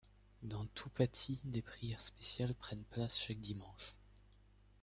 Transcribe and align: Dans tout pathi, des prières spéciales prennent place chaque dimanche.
Dans 0.41 0.65
tout 0.73 0.89
pathi, 0.89 1.39
des 1.43 1.61
prières 1.61 2.01
spéciales 2.01 2.55
prennent 2.55 2.85
place 2.85 3.19
chaque 3.19 3.37
dimanche. 3.39 3.99